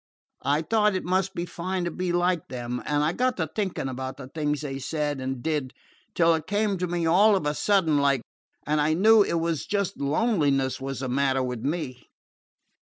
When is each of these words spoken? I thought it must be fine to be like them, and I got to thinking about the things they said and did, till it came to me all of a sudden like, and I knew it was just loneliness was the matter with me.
I 0.45 0.63
thought 0.63 0.95
it 0.95 1.03
must 1.05 1.35
be 1.35 1.45
fine 1.45 1.83
to 1.83 1.91
be 1.91 2.11
like 2.11 2.47
them, 2.47 2.81
and 2.87 3.03
I 3.03 3.13
got 3.13 3.37
to 3.37 3.45
thinking 3.45 3.87
about 3.87 4.17
the 4.17 4.27
things 4.27 4.61
they 4.61 4.79
said 4.79 5.21
and 5.21 5.43
did, 5.43 5.73
till 6.15 6.33
it 6.33 6.47
came 6.47 6.79
to 6.79 6.87
me 6.87 7.05
all 7.05 7.35
of 7.35 7.45
a 7.45 7.53
sudden 7.53 7.99
like, 7.99 8.23
and 8.65 8.81
I 8.81 8.95
knew 8.95 9.21
it 9.21 9.33
was 9.39 9.67
just 9.67 9.99
loneliness 10.01 10.81
was 10.81 11.01
the 11.01 11.07
matter 11.09 11.43
with 11.43 11.59
me. 11.63 12.07